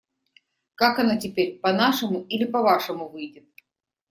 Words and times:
Как 0.73 0.97
оно 0.97 1.19
теперь: 1.19 1.59
по-нашему 1.59 2.23
или 2.23 2.45
по-вашему 2.45 3.07
выйдет? 3.07 3.45